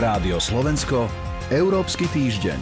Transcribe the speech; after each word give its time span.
Rádio 0.00 0.40
Slovensko, 0.40 1.12
Európsky 1.52 2.08
týždeň. 2.08 2.56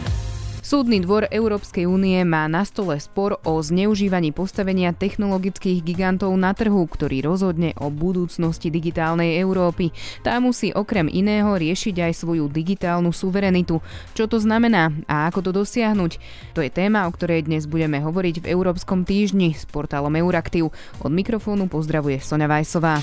Súdny 0.59 0.99
dvor 0.99 1.23
Európskej 1.31 1.87
únie 1.87 2.19
má 2.27 2.51
na 2.51 2.67
stole 2.67 2.99
spor 2.99 3.39
o 3.47 3.63
zneužívaní 3.63 4.35
postavenia 4.35 4.91
technologických 4.91 5.79
gigantov 5.79 6.35
na 6.35 6.51
trhu, 6.51 6.83
ktorý 6.83 7.23
rozhodne 7.23 7.71
o 7.79 7.87
budúcnosti 7.87 8.67
digitálnej 8.67 9.39
Európy. 9.39 9.95
Tá 10.19 10.43
musí 10.43 10.75
okrem 10.75 11.07
iného 11.07 11.55
riešiť 11.55 12.11
aj 12.11 12.27
svoju 12.27 12.51
digitálnu 12.51 13.15
suverenitu. 13.15 13.79
Čo 14.19 14.27
to 14.27 14.43
znamená 14.43 14.91
a 15.07 15.31
ako 15.31 15.39
to 15.39 15.63
dosiahnuť? 15.63 16.19
To 16.51 16.59
je 16.59 16.67
téma, 16.67 17.07
o 17.07 17.15
ktorej 17.15 17.47
dnes 17.47 17.71
budeme 17.71 18.03
hovoriť 18.03 18.43
v 18.43 18.49
Európskom 18.51 19.07
týždni 19.07 19.55
s 19.55 19.63
portálom 19.63 20.11
Euraktiv. 20.11 20.75
Od 20.99 21.11
mikrofónu 21.15 21.71
pozdravuje 21.71 22.19
Sonja 22.19 22.51
Vajsová. 22.51 22.99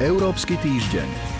Európsky 0.00 0.56
týždeň 0.56 1.33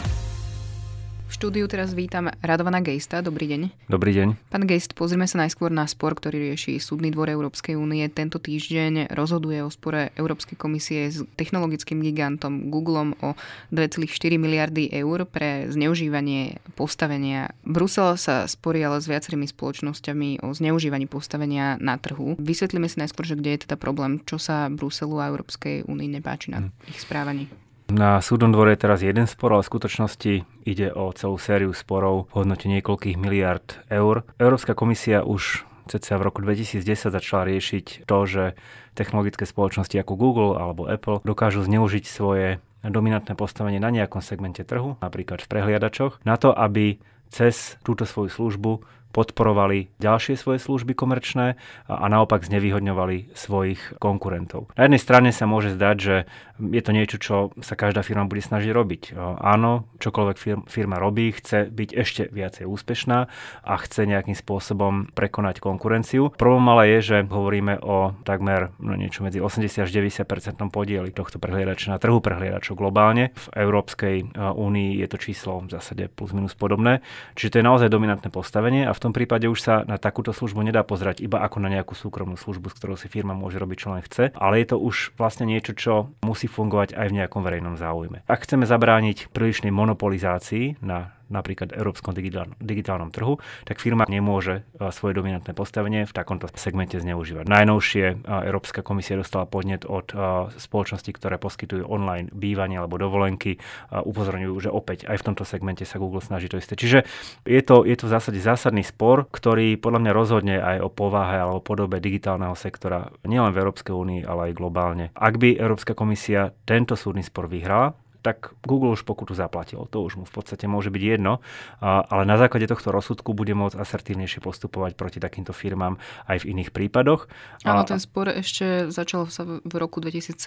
štúdiu 1.44 1.68
teraz 1.68 1.92
vítam 1.92 2.32
Radovana 2.40 2.80
Gejsta. 2.80 3.20
Dobrý 3.20 3.44
deň. 3.44 3.92
Dobrý 3.92 4.16
deň. 4.16 4.48
Pán 4.48 4.64
Gejst, 4.64 4.96
pozrime 4.96 5.28
sa 5.28 5.44
najskôr 5.44 5.68
na 5.68 5.84
spor, 5.84 6.16
ktorý 6.16 6.40
rieši 6.40 6.80
Súdny 6.80 7.12
dvor 7.12 7.28
Európskej 7.28 7.76
únie. 7.76 8.00
Tento 8.08 8.40
týždeň 8.40 9.12
rozhoduje 9.12 9.60
o 9.60 9.68
spore 9.68 10.08
Európskej 10.16 10.56
komisie 10.56 11.12
s 11.12 11.20
technologickým 11.36 12.00
gigantom 12.00 12.72
Googlem 12.72 13.12
o 13.20 13.36
2,4 13.76 14.40
miliardy 14.40 14.88
eur 14.88 15.28
pre 15.28 15.68
zneužívanie 15.68 16.64
postavenia. 16.80 17.52
Brusel 17.60 18.16
sa 18.16 18.48
sporí 18.48 18.80
ale 18.80 19.04
s 19.04 19.12
viacerými 19.12 19.44
spoločnosťami 19.44 20.48
o 20.48 20.56
zneužívaní 20.56 21.12
postavenia 21.12 21.76
na 21.76 22.00
trhu. 22.00 22.40
Vysvetlíme 22.40 22.88
si 22.88 23.04
najskôr, 23.04 23.28
že 23.28 23.36
kde 23.36 23.52
je 23.52 23.68
teda 23.68 23.76
problém, 23.76 24.24
čo 24.24 24.40
sa 24.40 24.72
Bruselu 24.72 25.20
a 25.20 25.28
Európskej 25.28 25.84
únii 25.84 26.08
nepáči 26.08 26.56
na 26.56 26.64
hm. 26.64 26.88
ich 26.88 27.04
správaní. 27.04 27.63
Na 27.94 28.18
súdom 28.18 28.50
dvore 28.50 28.74
je 28.74 28.82
teraz 28.82 29.06
jeden 29.06 29.30
spor, 29.30 29.54
ale 29.54 29.62
v 29.62 29.70
skutočnosti 29.70 30.32
ide 30.66 30.90
o 30.90 31.14
celú 31.14 31.38
sériu 31.38 31.70
sporov 31.70 32.26
v 32.34 32.42
hodnote 32.42 32.66
niekoľkých 32.66 33.14
miliard 33.14 33.78
eur. 33.86 34.26
Európska 34.34 34.74
komisia 34.74 35.22
už 35.22 35.62
cca 35.86 36.18
v 36.18 36.26
roku 36.26 36.42
2010 36.42 36.82
začala 37.14 37.46
riešiť 37.46 38.02
to, 38.02 38.18
že 38.26 38.58
technologické 38.98 39.46
spoločnosti 39.46 39.94
ako 39.94 40.18
Google 40.18 40.58
alebo 40.58 40.90
Apple 40.90 41.22
dokážu 41.22 41.62
zneužiť 41.62 42.04
svoje 42.10 42.58
dominantné 42.82 43.38
postavenie 43.38 43.78
na 43.78 43.94
nejakom 43.94 44.18
segmente 44.18 44.66
trhu, 44.66 44.98
napríklad 44.98 45.46
v 45.46 45.50
prehliadačoch, 45.54 46.18
na 46.26 46.34
to, 46.34 46.50
aby 46.50 46.98
cez 47.30 47.78
túto 47.86 48.10
svoju 48.10 48.34
službu 48.34 48.82
podporovali 49.14 49.94
ďalšie 50.02 50.34
svoje 50.34 50.58
služby 50.58 50.98
komerčné 50.98 51.54
a 51.86 52.06
naopak 52.10 52.42
znevýhodňovali 52.42 53.30
svojich 53.38 54.02
konkurentov. 54.02 54.74
Na 54.74 54.90
jednej 54.90 54.98
strane 54.98 55.30
sa 55.30 55.46
môže 55.46 55.70
zdať, 55.70 55.96
že 56.02 56.16
je 56.58 56.82
to 56.82 56.90
niečo, 56.90 57.16
čo 57.22 57.34
sa 57.62 57.78
každá 57.78 58.02
firma 58.02 58.26
bude 58.26 58.42
snažiť 58.42 58.70
robiť. 58.74 59.02
Áno, 59.38 59.86
čokoľvek 60.02 60.66
firma 60.66 60.98
robí, 60.98 61.30
chce 61.30 61.70
byť 61.70 61.90
ešte 61.94 62.22
viacej 62.30 62.66
úspešná 62.66 63.18
a 63.62 63.72
chce 63.78 64.10
nejakým 64.10 64.34
spôsobom 64.34 65.14
prekonať 65.14 65.62
konkurenciu. 65.62 66.34
Problém 66.34 66.66
ale 66.66 66.84
je, 66.98 67.14
že 67.14 67.16
hovoríme 67.26 67.78
o 67.82 68.18
takmer 68.26 68.74
no, 68.82 68.98
niečo 68.98 69.22
medzi 69.22 69.38
80 69.38 69.86
až 69.86 69.90
90% 69.94 70.26
podieli 70.74 71.14
tohto 71.14 71.38
prehliadača 71.38 71.94
na 71.94 71.98
trhu 72.02 72.18
prehliadačov 72.18 72.74
globálne. 72.74 73.30
V 73.34 73.46
Európskej 73.54 74.34
únii 74.38 74.98
je 75.02 75.06
to 75.10 75.16
číslo 75.20 75.62
v 75.62 75.74
zásade 75.74 76.10
plus 76.10 76.32
minus 76.32 76.56
podobné. 76.56 77.04
Čiže 77.38 77.50
to 77.50 77.58
je 77.60 77.68
naozaj 77.68 77.88
dominantné 77.92 78.32
postavenie 78.32 78.88
a 78.88 78.96
v 78.96 79.02
tom 79.04 79.12
prípade 79.12 79.44
už 79.44 79.60
sa 79.60 79.74
na 79.84 80.00
takúto 80.00 80.32
službu 80.32 80.64
nedá 80.64 80.80
pozerať 80.80 81.20
iba 81.20 81.44
ako 81.44 81.60
na 81.60 81.68
nejakú 81.68 81.92
súkromnú 81.92 82.40
službu, 82.40 82.72
s 82.72 82.76
ktorou 82.80 82.96
si 82.98 83.12
firma 83.12 83.36
môže 83.36 83.60
robiť, 83.60 83.76
čo 83.78 83.88
len 83.92 84.02
chce, 84.02 84.24
ale 84.32 84.64
je 84.64 84.74
to 84.74 84.76
už 84.80 85.14
vlastne 85.20 85.44
niečo, 85.46 85.72
čo 85.76 85.94
musí 86.26 86.50
fungovať 86.50 86.96
aj 86.98 87.06
v 87.12 87.16
nejakom 87.22 87.44
verejnom 87.46 87.76
záujme. 87.78 88.26
Ak 88.26 88.42
chceme 88.42 88.64
zabrániť 88.66 89.30
prílišnej 89.30 89.70
monopolizácii 89.70 90.82
na 90.82 91.13
napríklad 91.32 91.72
európskom 91.72 92.12
digitálnom, 92.12 93.10
trhu, 93.14 93.40
tak 93.64 93.80
firma 93.80 94.04
nemôže 94.08 94.64
svoje 94.92 95.16
dominantné 95.16 95.52
postavenie 95.56 96.04
v 96.04 96.12
takomto 96.12 96.48
segmente 96.56 96.96
zneužívať. 97.00 97.46
Najnovšie 97.46 98.26
Európska 98.26 98.84
komisia 98.84 99.16
dostala 99.16 99.48
podnet 99.48 99.88
od 99.88 100.12
spoločností, 100.56 101.14
ktoré 101.14 101.36
poskytujú 101.40 101.86
online 101.88 102.28
bývanie 102.32 102.76
alebo 102.80 103.00
dovolenky, 103.00 103.60
upozorňujú, 103.90 104.68
že 104.68 104.70
opäť 104.70 105.06
aj 105.08 105.20
v 105.20 105.26
tomto 105.32 105.44
segmente 105.48 105.84
sa 105.88 106.00
Google 106.02 106.24
snaží 106.24 106.48
to 106.48 106.60
isté. 106.60 106.76
Čiže 106.76 107.06
je 107.46 107.62
to, 107.64 107.84
je 107.84 107.96
to 107.96 108.04
v 108.08 108.14
zásade 108.14 108.38
zásadný 108.40 108.82
spor, 108.84 109.28
ktorý 109.30 109.76
podľa 109.80 110.00
mňa 110.04 110.12
rozhodne 110.12 110.56
aj 110.60 110.76
o 110.84 110.90
povahe 110.92 111.40
alebo 111.40 111.64
podobe 111.64 112.00
digitálneho 112.00 112.54
sektora 112.54 113.10
nielen 113.24 113.54
v 113.54 113.60
Európskej 113.64 113.94
únii, 113.94 114.20
ale 114.24 114.50
aj 114.50 114.58
globálne. 114.58 115.04
Ak 115.16 115.40
by 115.40 115.56
Európska 115.56 115.96
komisia 115.96 116.52
tento 116.68 116.94
súdny 116.94 117.24
spor 117.24 117.48
vyhrala, 117.48 117.96
tak 118.24 118.56
Google 118.64 118.96
už 118.96 119.04
pokutu 119.04 119.36
zaplatil. 119.36 119.84
To 119.92 120.00
už 120.00 120.16
mu 120.16 120.24
v 120.24 120.32
podstate 120.32 120.64
môže 120.64 120.88
byť 120.88 121.02
jedno, 121.04 121.44
ale 121.84 122.24
na 122.24 122.40
základe 122.40 122.64
tohto 122.64 122.88
rozsudku 122.88 123.36
bude 123.36 123.52
môcť 123.52 123.76
asertívnejšie 123.76 124.40
postupovať 124.40 124.96
proti 124.96 125.20
takýmto 125.20 125.52
firmám 125.52 126.00
aj 126.24 126.40
v 126.40 126.56
iných 126.56 126.72
prípadoch. 126.72 127.28
Áno, 127.68 127.84
ten 127.84 128.00
spor 128.00 128.32
ešte 128.32 128.88
začal 128.88 129.28
sa 129.28 129.44
v 129.44 129.74
roku 129.76 130.00
2017. 130.00 130.40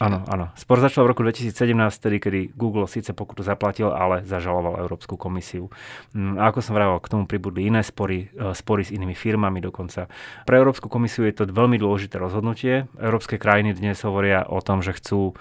Áno, 0.00 0.24
áno. 0.24 0.48
Spor 0.56 0.80
začal 0.80 1.04
v 1.04 1.12
roku 1.12 1.20
2017, 1.20 1.52
tedy, 2.00 2.16
kedy 2.16 2.40
Google 2.56 2.88
síce 2.88 3.12
pokutu 3.12 3.44
zaplatil, 3.44 3.92
ale 3.92 4.24
zažaloval 4.24 4.80
Európsku 4.80 5.20
komisiu. 5.20 5.68
Mm, 6.16 6.40
a 6.40 6.48
ako 6.48 6.64
som 6.64 6.72
vravel, 6.72 6.96
k 7.04 7.12
tomu 7.12 7.28
pribudli 7.28 7.68
iné 7.68 7.84
spory, 7.84 8.32
e, 8.32 8.56
spory 8.56 8.88
s 8.88 8.90
inými 8.94 9.12
firmami 9.12 9.60
dokonca. 9.60 10.08
Pre 10.48 10.54
Európsku 10.56 10.88
komisiu 10.88 11.28
je 11.28 11.36
to 11.36 11.44
veľmi 11.44 11.76
dôležité 11.76 12.16
rozhodnutie. 12.16 12.88
Európske 12.96 13.36
krajiny 13.36 13.76
dnes 13.76 14.00
hovoria 14.00 14.48
o 14.48 14.64
tom, 14.64 14.80
že 14.80 14.96
chcú 14.96 15.36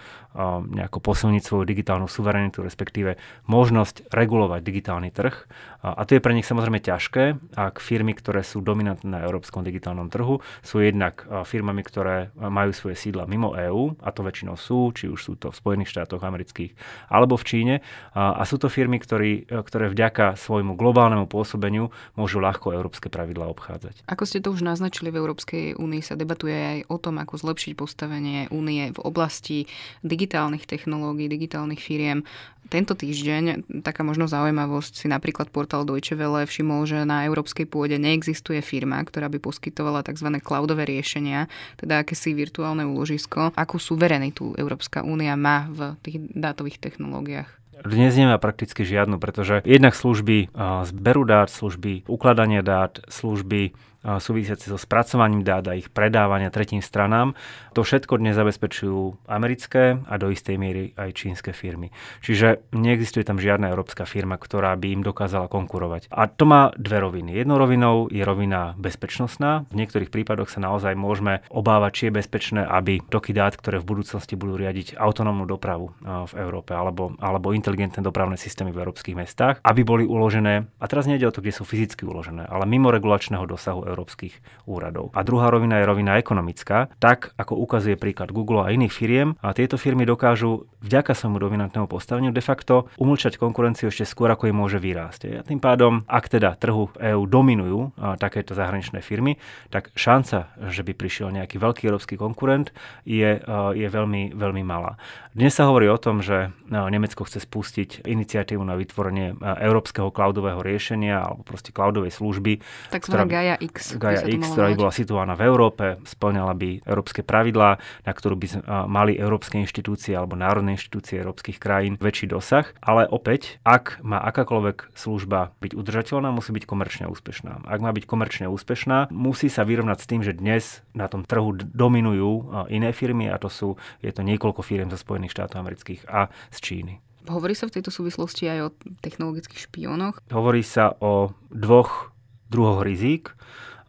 nejako 0.72 1.04
posilniť 1.04 1.44
svoju 1.44 1.68
digitálnu 1.68 2.08
suverenitu, 2.08 2.64
respektíve 2.64 3.20
možnosť 3.52 4.08
regulovať 4.16 4.64
digitálny 4.64 5.12
trh. 5.12 5.36
A 5.84 6.08
to 6.08 6.16
je 6.16 6.24
pre 6.24 6.32
nich 6.32 6.48
samozrejme 6.48 6.80
ťažké, 6.80 7.52
ak 7.60 7.84
firmy, 7.84 8.16
ktoré 8.16 8.40
sú 8.40 8.64
dominantné 8.64 9.12
na 9.12 9.20
európskom 9.28 9.60
digitálnom 9.66 10.08
trhu, 10.08 10.40
sú 10.64 10.80
jednak 10.80 11.28
firmami, 11.28 11.84
ktoré 11.84 12.32
majú 12.40 12.72
svoje 12.72 12.96
sídla 12.96 13.28
mimo 13.28 13.52
EÚ, 13.52 14.00
a 14.00 14.16
to 14.16 14.24
väčšinou 14.24 14.56
sú, 14.56 14.96
či 14.96 15.12
už 15.12 15.20
sú 15.20 15.34
to 15.36 15.52
v 15.52 15.60
Spojených 15.60 15.92
štátoch 15.92 16.24
amerických 16.24 16.80
alebo 17.12 17.36
v 17.36 17.44
Číne. 17.44 17.76
A 18.16 18.40
sú 18.48 18.56
to 18.56 18.72
firmy, 18.72 19.04
ktorý, 19.04 19.44
ktoré 19.68 19.92
vďaka 19.92 20.40
svojmu 20.40 20.80
globálnemu 20.80 21.28
pôsobeniu 21.28 21.92
môžu 22.16 22.40
ľahko 22.40 22.72
európske 22.72 23.12
pravidlá 23.12 23.52
obchádzať. 23.52 24.08
Ako 24.08 24.24
ste 24.24 24.40
to 24.40 24.56
už 24.56 24.64
naznačili, 24.64 25.12
v 25.12 25.20
Európskej 25.20 25.76
únii 25.76 26.00
sa 26.00 26.16
debatuje 26.16 26.56
aj 26.56 26.80
o 26.88 26.98
tom, 27.02 27.20
ako 27.20 27.36
zlepšiť 27.36 27.74
postavenie 27.76 28.48
únie 28.48 28.96
v 28.96 29.00
oblasti 29.04 29.68
digitálnej 30.06 30.21
digitálnych 30.22 30.70
technológií, 30.70 31.26
digitálnych 31.26 31.82
firiem. 31.82 32.22
Tento 32.70 32.94
týždeň, 32.94 33.66
taká 33.82 34.06
možno 34.06 34.30
zaujímavosť, 34.30 34.94
si 34.94 35.10
napríklad 35.10 35.50
portál 35.50 35.82
Deutsche 35.82 36.14
Welle 36.14 36.46
všimol, 36.46 36.86
že 36.86 37.10
na 37.10 37.26
európskej 37.26 37.66
pôde 37.66 37.98
neexistuje 37.98 38.62
firma, 38.62 39.02
ktorá 39.02 39.34
by 39.34 39.42
poskytovala 39.42 40.06
tzv. 40.06 40.38
cloudové 40.46 40.86
riešenia, 40.86 41.50
teda 41.82 42.06
akési 42.06 42.38
virtuálne 42.38 42.86
úložisko. 42.86 43.50
Akú 43.58 43.82
suverenitu 43.82 44.54
Európska 44.62 45.02
únia 45.02 45.34
má 45.34 45.66
v 45.74 45.98
tých 46.06 46.22
dátových 46.38 46.78
technológiách? 46.78 47.50
Dnes 47.82 48.14
nemá 48.14 48.38
prakticky 48.38 48.86
žiadnu, 48.86 49.18
pretože 49.18 49.66
jednak 49.66 49.98
služby 49.98 50.54
zberu 50.86 51.26
dát, 51.26 51.50
služby 51.50 52.06
ukladania 52.06 52.62
dát, 52.62 53.02
služby 53.10 53.74
súvisiace 54.02 54.68
so 54.68 54.78
spracovaním 54.78 55.46
dát 55.46 55.66
a 55.70 55.78
ich 55.78 55.94
predávania 55.94 56.50
tretím 56.50 56.82
stranám. 56.82 57.38
To 57.78 57.86
všetko 57.86 58.18
dnes 58.18 58.34
zabezpečujú 58.36 59.30
americké 59.30 60.02
a 60.10 60.16
do 60.18 60.34
istej 60.34 60.58
miery 60.58 60.84
aj 60.98 61.14
čínske 61.16 61.54
firmy. 61.54 61.94
Čiže 62.26 62.66
neexistuje 62.74 63.22
tam 63.22 63.38
žiadna 63.38 63.70
európska 63.70 64.10
firma, 64.10 64.42
ktorá 64.42 64.74
by 64.76 64.88
im 64.90 65.02
dokázala 65.06 65.48
konkurovať. 65.48 66.10
A 66.10 66.26
to 66.28 66.50
má 66.50 66.74
dve 66.76 67.00
roviny. 67.00 67.38
Jednou 67.38 67.62
rovinou 67.62 68.10
je 68.10 68.26
rovina 68.26 68.74
bezpečnostná. 68.76 69.70
V 69.70 69.78
niektorých 69.78 70.10
prípadoch 70.10 70.50
sa 70.50 70.60
naozaj 70.60 70.98
môžeme 70.98 71.46
obávať, 71.54 71.92
či 71.94 72.04
je 72.10 72.18
bezpečné, 72.18 72.62
aby 72.66 73.00
toky 73.06 73.32
dát, 73.32 73.54
ktoré 73.54 73.78
v 73.80 73.88
budúcnosti 73.88 74.34
budú 74.34 74.58
riadiť 74.58 74.98
autonómnu 74.98 75.46
dopravu 75.46 75.94
v 76.02 76.34
Európe 76.42 76.74
alebo, 76.74 77.14
alebo 77.22 77.54
inteligentné 77.54 78.02
dopravné 78.02 78.40
systémy 78.40 78.74
v 78.74 78.82
európskych 78.82 79.16
mestách, 79.16 79.60
aby 79.62 79.86
boli 79.86 80.04
uložené, 80.08 80.66
a 80.80 80.86
teraz 80.90 81.06
nejde 81.06 81.28
o 81.28 81.34
to, 81.36 81.44
kde 81.44 81.54
sú 81.54 81.64
fyzicky 81.68 82.08
uložené, 82.08 82.48
ale 82.48 82.66
mimo 82.66 82.90
regulačného 82.90 83.44
dosahu 83.46 83.91
európskych 83.92 84.66
úradov. 84.66 85.12
A 85.12 85.28
druhá 85.28 85.52
rovina 85.52 85.84
je 85.84 85.86
rovina 85.92 86.16
ekonomická. 86.16 86.88
Tak, 87.04 87.36
ako 87.36 87.60
ukazuje 87.60 88.00
príklad 88.00 88.32
Google 88.32 88.64
a 88.64 88.72
iných 88.72 88.96
firiem, 88.96 89.36
a 89.44 89.52
tieto 89.52 89.76
firmy 89.76 90.08
dokážu 90.08 90.72
vďaka 90.80 91.12
svojmu 91.12 91.38
dominantnému 91.38 91.92
postaveniu 91.92 92.32
de 92.32 92.40
facto 92.40 92.88
umlčať 92.96 93.36
konkurenciu 93.36 93.92
ešte 93.92 94.08
skôr, 94.08 94.32
ako 94.32 94.48
im 94.48 94.58
môže 94.58 94.80
vyrásť. 94.80 95.22
A 95.38 95.44
tým 95.44 95.60
pádom, 95.60 96.08
ak 96.08 96.32
teda 96.32 96.56
trhu 96.56 96.88
EÚ 96.96 97.28
dominujú 97.28 97.92
takéto 98.18 98.56
zahraničné 98.56 99.04
firmy, 99.04 99.36
tak 99.68 99.92
šanca, 99.94 100.56
že 100.72 100.82
by 100.88 100.94
prišiel 100.96 101.30
nejaký 101.36 101.60
veľký 101.60 101.84
európsky 101.90 102.16
konkurent, 102.16 102.72
je, 103.04 103.42
je 103.76 103.88
veľmi, 103.92 104.32
veľmi 104.38 104.64
malá. 104.64 104.96
Dnes 105.34 105.56
sa 105.56 105.66
hovorí 105.68 105.88
o 105.88 105.98
tom, 105.98 106.22
že 106.22 106.52
Nemecko 106.70 107.24
chce 107.24 107.42
spustiť 107.42 108.04
iniciatívu 108.04 108.62
na 108.62 108.78
vytvorenie 108.78 109.40
európskeho 109.42 110.12
cloudového 110.14 110.60
riešenia 110.62 111.24
alebo 111.24 111.42
proste 111.42 111.74
cloudovej 111.74 112.14
služby. 112.14 112.62
Takzvaná 112.94 113.26
Gaia 113.26 113.56
X 113.58 113.81
X. 113.82 113.98
Gaia 113.98 114.22
X, 114.30 114.54
ktorá 114.54 114.70
by 114.70 114.78
bola 114.78 114.94
situovaná 114.94 115.34
v 115.34 115.50
Európe, 115.50 115.86
splňala 116.06 116.54
by 116.54 116.86
európske 116.86 117.26
pravidlá, 117.26 117.82
na 118.06 118.12
ktorú 118.14 118.38
by 118.38 118.48
mali 118.86 119.18
európske 119.18 119.58
inštitúcie 119.58 120.14
alebo 120.14 120.38
národné 120.38 120.78
inštitúcie 120.78 121.18
európskych 121.18 121.58
krajín 121.58 121.98
väčší 121.98 122.30
dosah. 122.30 122.70
Ale 122.78 123.10
opäť, 123.10 123.58
ak 123.66 123.98
má 124.06 124.22
akákoľvek 124.22 124.94
služba 124.94 125.58
byť 125.58 125.74
udržateľná, 125.74 126.30
musí 126.30 126.54
byť 126.54 126.70
komerčne 126.70 127.10
úspešná. 127.10 127.66
Ak 127.66 127.82
má 127.82 127.90
byť 127.90 128.06
komerčne 128.06 128.46
úspešná, 128.54 129.10
musí 129.10 129.50
sa 129.50 129.66
vyrovnať 129.66 129.98
s 129.98 130.06
tým, 130.06 130.22
že 130.22 130.38
dnes 130.38 130.86
na 130.94 131.10
tom 131.10 131.26
trhu 131.26 131.58
dominujú 131.58 132.68
iné 132.70 132.94
firmy 132.94 133.28
a 133.28 133.42
to 133.42 133.50
sú, 133.50 133.82
je 134.06 134.14
to 134.14 134.22
niekoľko 134.22 134.62
firm 134.62 134.94
zo 134.94 135.02
Spojených 135.02 135.34
štátov 135.34 135.58
amerických 135.58 136.06
a 136.06 136.30
z 136.54 136.58
Číny. 136.62 136.94
Hovorí 137.30 137.54
sa 137.54 137.70
v 137.70 137.78
tejto 137.78 137.94
súvislosti 137.94 138.50
aj 138.50 138.60
o 138.66 138.74
technologických 139.02 139.70
špiónoch? 139.70 140.22
Hovorí 140.34 140.66
sa 140.66 140.94
o 140.98 141.34
dvoch 141.54 142.10
druhoch 142.52 142.84
rizík. 142.84 143.32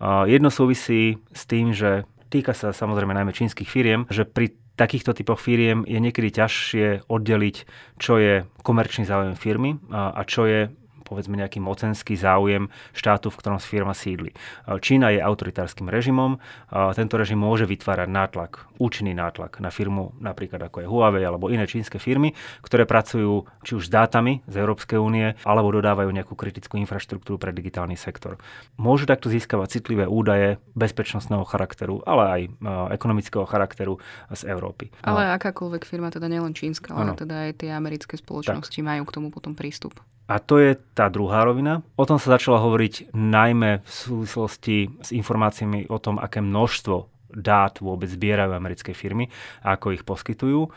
Jedno 0.02 0.50
súvisí 0.50 1.22
s 1.30 1.46
tým, 1.46 1.70
že 1.70 2.02
týka 2.26 2.56
sa 2.56 2.74
samozrejme 2.74 3.14
najmä 3.14 3.30
čínskych 3.30 3.70
firiem, 3.70 4.08
že 4.10 4.26
pri 4.26 4.56
takýchto 4.74 5.12
typoch 5.14 5.38
firiem 5.38 5.84
je 5.86 6.00
niekedy 6.00 6.32
ťažšie 6.32 7.06
oddeliť, 7.06 7.56
čo 8.00 8.18
je 8.18 8.42
komerčný 8.64 9.04
záujem 9.04 9.36
firmy 9.36 9.78
a 9.92 10.24
čo 10.24 10.48
je 10.48 10.60
povedzme 11.12 11.36
nejaký 11.36 11.60
mocenský 11.60 12.16
záujem 12.16 12.72
štátu, 12.96 13.28
v 13.28 13.36
ktorom 13.36 13.60
firma 13.60 13.92
sídli. 13.92 14.32
Čína 14.80 15.12
je 15.12 15.20
autoritárskym 15.20 15.92
režimom. 15.92 16.40
Tento 16.72 17.20
režim 17.20 17.36
môže 17.36 17.68
vytvárať 17.68 18.08
nátlak, 18.08 18.64
účinný 18.80 19.12
nátlak 19.12 19.60
na 19.60 19.68
firmu, 19.68 20.16
napríklad 20.16 20.72
ako 20.72 20.80
je 20.80 20.88
Huawei 20.88 21.20
alebo 21.28 21.52
iné 21.52 21.68
čínske 21.68 22.00
firmy, 22.00 22.32
ktoré 22.64 22.88
pracujú 22.88 23.44
či 23.60 23.76
už 23.76 23.86
s 23.86 23.90
dátami 23.92 24.40
z 24.48 24.54
Európskej 24.56 24.96
únie, 24.96 25.36
alebo 25.44 25.68
dodávajú 25.68 26.08
nejakú 26.08 26.32
kritickú 26.32 26.80
infraštruktúru 26.80 27.36
pre 27.36 27.52
digitálny 27.52 28.00
sektor. 28.00 28.40
Môžu 28.80 29.04
takto 29.04 29.28
získavať 29.28 29.82
citlivé 29.82 30.08
údaje 30.08 30.56
bezpečnostného 30.72 31.44
charakteru, 31.44 32.00
ale 32.08 32.22
aj 32.24 32.42
ekonomického 32.96 33.44
charakteru 33.44 34.00
z 34.32 34.48
Európy. 34.48 34.88
Ale 35.04 35.34
akákoľvek 35.36 35.82
firma, 35.84 36.08
teda 36.08 36.30
nielen 36.30 36.56
čínska, 36.56 36.94
ale 36.94 37.12
ano. 37.12 37.18
teda 37.18 37.50
aj 37.50 37.66
tie 37.66 37.70
americké 37.74 38.14
spoločnosti 38.16 38.78
tak. 38.78 38.86
majú 38.86 39.02
k 39.04 39.14
tomu 39.18 39.28
potom 39.28 39.52
prístup. 39.58 39.98
A 40.30 40.38
to 40.38 40.62
je 40.62 40.78
tá 40.94 41.10
druhá 41.10 41.42
rovina. 41.42 41.82
O 41.98 42.06
tom 42.06 42.16
sa 42.16 42.38
začalo 42.38 42.62
hovoriť 42.62 43.12
najmä 43.12 43.82
v 43.82 43.90
súvislosti 43.90 44.88
s 45.02 45.10
informáciami 45.10 45.90
o 45.90 45.98
tom, 45.98 46.16
aké 46.22 46.38
množstvo 46.38 47.10
dát 47.32 47.80
vôbec 47.80 48.12
zbierajú 48.12 48.52
americké 48.52 48.92
firmy 48.92 49.32
a 49.64 49.74
ako 49.76 49.96
ich 49.96 50.04
poskytujú. 50.04 50.68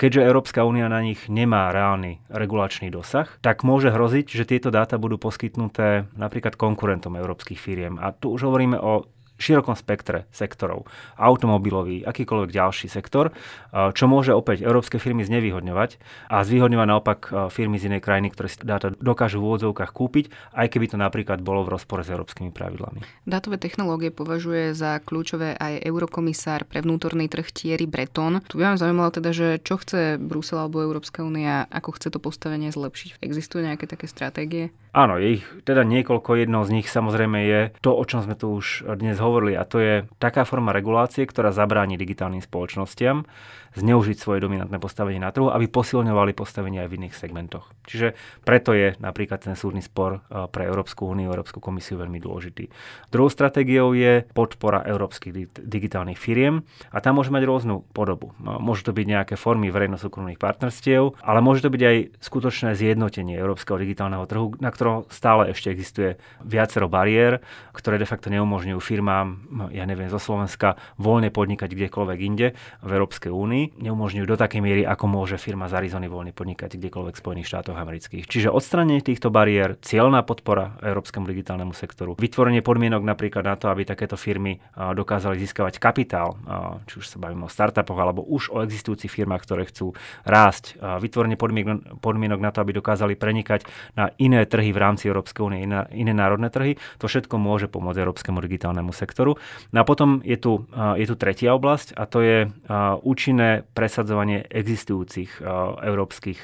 Keďže 0.00 0.24
Európska 0.24 0.64
únia 0.64 0.88
na 0.88 1.04
nich 1.04 1.28
nemá 1.28 1.70
reálny 1.70 2.24
regulačný 2.32 2.88
dosah, 2.88 3.28
tak 3.44 3.62
môže 3.62 3.92
hroziť, 3.92 4.26
že 4.26 4.48
tieto 4.48 4.72
dáta 4.72 4.96
budú 4.96 5.20
poskytnuté 5.20 6.08
napríklad 6.16 6.56
konkurentom 6.56 7.14
európskych 7.20 7.60
firiem. 7.60 8.00
A 8.00 8.10
tu 8.10 8.32
už 8.32 8.48
hovoríme 8.48 8.80
o 8.80 9.06
širokom 9.42 9.74
spektre 9.74 10.30
sektorov. 10.30 10.86
Automobilový, 11.18 12.06
akýkoľvek 12.06 12.54
ďalší 12.54 12.86
sektor, 12.86 13.34
čo 13.74 14.04
môže 14.06 14.30
opäť 14.30 14.62
európske 14.62 15.02
firmy 15.02 15.26
znevýhodňovať 15.26 15.98
a 16.30 16.46
zvýhodňovať 16.46 16.86
naopak 16.86 17.18
firmy 17.50 17.82
z 17.82 17.90
inej 17.90 18.06
krajiny, 18.06 18.30
ktoré 18.30 18.46
si 18.46 18.62
dáta 18.62 18.94
dokážu 18.94 19.42
v 19.42 19.50
úvodzovkách 19.50 19.90
kúpiť, 19.90 20.30
aj 20.54 20.70
keby 20.70 20.86
to 20.94 20.96
napríklad 21.00 21.42
bolo 21.42 21.66
v 21.66 21.74
rozpore 21.74 22.06
s 22.06 22.12
európskymi 22.14 22.54
pravidlami. 22.54 23.02
Dátové 23.26 23.58
technológie 23.58 24.14
považuje 24.14 24.76
za 24.76 25.02
kľúčové 25.02 25.58
aj 25.58 25.82
eurokomisár 25.82 26.68
pre 26.68 26.84
vnútorný 26.84 27.26
trh 27.32 27.48
Thierry 27.48 27.88
Breton. 27.88 28.44
Tu 28.46 28.60
by 28.60 28.76
vám 28.76 28.78
zaujímalo 28.78 29.08
teda, 29.08 29.32
že 29.32 29.58
čo 29.64 29.80
chce 29.80 30.20
Brusel 30.20 30.60
alebo 30.60 30.84
Európska 30.84 31.24
únia, 31.24 31.64
ako 31.72 31.96
chce 31.96 32.12
to 32.12 32.20
postavenie 32.20 32.68
zlepšiť. 32.68 33.24
Existujú 33.24 33.64
nejaké 33.64 33.88
také 33.88 34.04
stratégie? 34.04 34.68
Áno, 34.92 35.16
je 35.16 35.40
ich 35.40 35.44
teda 35.64 35.88
niekoľko. 35.88 36.36
Jednou 36.36 36.68
z 36.68 36.76
nich 36.76 36.84
samozrejme 36.84 37.38
je 37.48 37.60
to, 37.80 37.96
o 37.96 38.04
čom 38.04 38.20
sme 38.20 38.36
tu 38.36 38.52
už 38.52 38.84
dnes 39.00 39.16
hovorili, 39.16 39.31
a 39.56 39.64
to 39.64 39.80
je 39.80 39.94
taká 40.20 40.44
forma 40.44 40.74
regulácie, 40.74 41.24
ktorá 41.24 41.54
zabráni 41.54 41.96
digitálnym 41.96 42.44
spoločnostiam 42.44 43.24
zneužiť 43.72 44.16
svoje 44.20 44.44
dominantné 44.44 44.76
postavenie 44.76 45.16
na 45.16 45.32
trhu, 45.32 45.48
aby 45.48 45.64
posilňovali 45.64 46.36
postavenie 46.36 46.84
aj 46.84 46.88
v 46.92 46.96
iných 47.00 47.14
segmentoch. 47.16 47.72
Čiže 47.88 48.12
preto 48.44 48.76
je 48.76 48.92
napríklad 49.00 49.40
ten 49.40 49.56
súdny 49.56 49.80
spor 49.80 50.20
e, 50.28 50.44
pre 50.52 50.68
Európsku 50.68 51.08
úniu, 51.08 51.32
Európsku 51.32 51.56
komisiu 51.56 51.96
veľmi 51.96 52.20
dôležitý. 52.20 52.68
Druhou 53.08 53.32
stratégiou 53.32 53.96
je 53.96 54.28
podpora 54.36 54.84
európskych 54.84 55.56
digitálnych 55.56 56.20
firiem 56.20 56.60
a 56.92 57.00
tam 57.00 57.16
môže 57.20 57.32
mať 57.32 57.48
rôznu 57.48 57.88
podobu. 57.96 58.36
No, 58.44 58.60
môžu 58.60 58.84
to 58.84 58.92
byť 58.92 59.06
nejaké 59.08 59.34
formy 59.40 59.72
verejno-súkromných 59.72 60.36
partnerstiev, 60.36 61.16
ale 61.24 61.40
môže 61.40 61.64
to 61.64 61.72
byť 61.72 61.82
aj 61.82 61.96
skutočné 62.20 62.70
zjednotenie 62.76 63.40
európskeho 63.40 63.80
digitálneho 63.80 64.28
trhu, 64.28 64.52
na 64.60 64.68
ktorom 64.68 65.08
stále 65.08 65.48
ešte 65.48 65.72
existuje 65.72 66.20
viacero 66.44 66.92
bariér, 66.92 67.40
ktoré 67.72 67.96
de 67.96 68.08
facto 68.08 68.28
neumožňujú 68.28 68.80
firmám, 68.84 69.11
ja 69.72 69.84
neviem, 69.84 70.08
zo 70.12 70.20
Slovenska 70.20 70.76
voľne 71.00 71.32
podnikať 71.32 71.72
kdekoľvek 71.72 72.18
inde 72.22 72.54
v 72.82 72.90
Európskej 72.90 73.32
únii 73.32 73.80
neumožňujú 73.82 74.26
do 74.26 74.36
takej 74.36 74.60
miery, 74.62 74.82
ako 74.86 75.04
môže 75.10 75.36
firma 75.36 75.66
z 75.68 75.82
Arizony 75.82 76.06
voľne 76.06 76.30
podnikať 76.36 76.76
kdekoľvek 76.78 77.14
v 77.16 77.22
Spojených 77.22 77.48
štátoch 77.48 77.76
amerických. 77.76 78.24
Čiže 78.26 78.48
odstranenie 78.48 79.02
týchto 79.02 79.32
bariér, 79.32 79.80
cieľná 79.82 80.22
podpora 80.22 80.78
európskemu 80.80 81.26
digitálnemu 81.26 81.74
sektoru, 81.74 82.14
vytvorenie 82.16 82.62
podmienok 82.62 83.02
napríklad 83.02 83.44
na 83.44 83.56
to, 83.58 83.68
aby 83.68 83.82
takéto 83.88 84.14
firmy 84.14 84.62
dokázali 84.76 85.36
získavať 85.42 85.82
kapitál, 85.82 86.38
či 86.86 87.02
už 87.02 87.06
sa 87.08 87.18
bavíme 87.18 87.46
o 87.46 87.50
startupoch 87.50 87.98
alebo 87.98 88.22
už 88.22 88.54
o 88.54 88.62
existujúcich 88.62 89.10
firmách, 89.10 89.42
ktoré 89.42 89.66
chcú 89.66 89.92
rásť, 90.22 90.78
vytvorenie 90.78 91.34
podmienok 91.98 92.40
na 92.40 92.50
to, 92.54 92.62
aby 92.62 92.76
dokázali 92.76 93.18
prenikať 93.18 93.66
na 93.98 94.14
iné 94.22 94.46
trhy 94.46 94.70
v 94.70 94.78
rámci 94.78 95.10
Európskej 95.10 95.42
únie, 95.42 95.66
iné, 95.66 95.84
iné 95.90 96.14
národné 96.14 96.48
trhy. 96.48 96.78
To 97.02 97.10
všetko 97.10 97.34
môže 97.40 97.66
pomôcť 97.66 97.98
európskemu 97.98 98.38
digitálnemu 98.38 98.92
sektoru. 98.94 99.01
No 99.72 99.78
a 99.80 99.84
potom 99.84 100.22
je 100.22 100.38
tu, 100.38 100.64
je 100.98 101.06
tu 101.08 101.14
tretia 101.18 101.52
oblasť 101.56 101.98
a 101.98 102.06
to 102.06 102.22
je 102.22 102.38
účinné 103.02 103.66
presadzovanie 103.74 104.46
existujúcich 104.46 105.42
európskych 105.82 106.38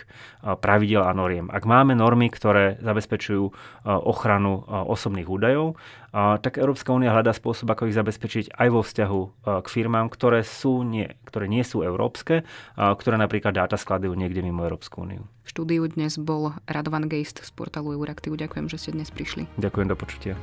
pravidel 0.59 1.07
a 1.07 1.13
noriem. 1.15 1.47
Ak 1.51 1.67
máme 1.67 1.95
normy, 1.95 2.31
ktoré 2.31 2.79
zabezpečujú 2.83 3.51
ochranu 3.85 4.63
osobných 4.67 5.29
údajov, 5.31 5.79
tak 6.15 6.57
Európska 6.57 6.97
únia 6.97 7.13
hľadá 7.13 7.37
spôsob, 7.37 7.69
ako 7.69 7.93
ich 7.93 7.99
zabezpečiť 7.99 8.57
aj 8.57 8.69
vo 8.73 8.81
vzťahu 8.81 9.21
k 9.61 9.67
firmám, 9.69 10.09
ktoré, 10.09 10.41
sú 10.41 10.81
nie, 10.81 11.05
ktoré 11.29 11.53
nie 11.53 11.61
sú 11.61 11.85
európske, 11.85 12.49
ktoré 12.75 13.21
napríklad 13.21 13.53
dáta 13.53 13.77
skladujú 13.77 14.17
niekde 14.17 14.41
mimo 14.41 14.65
Európsku 14.65 15.05
úniu. 15.05 15.29
Štúdiu 15.45 15.85
dnes 15.89 16.17
bol 16.17 16.57
Radovan 16.65 17.09
Geist 17.13 17.45
z 17.45 17.51
portálu 17.53 17.97
Euraktiv. 17.97 18.37
Ďakujem, 18.37 18.69
že 18.69 18.77
ste 18.81 18.91
dnes 18.97 19.13
prišli. 19.13 19.49
Ďakujem, 19.61 19.89
do 19.89 19.97
počutia. 19.97 20.35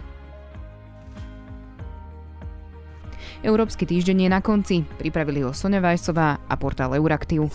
Európsky 3.45 3.85
týždeň 3.85 4.25
je 4.25 4.29
na 4.33 4.41
konci. 4.41 4.81
Pripravili 4.81 5.45
ho 5.45 5.53
Sonja 5.53 5.77
Vajsová 5.77 6.49
a 6.49 6.53
portál 6.57 6.97
Euraktiv. 6.97 7.53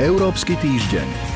Európsky 0.00 0.56
týždeň. 0.56 1.31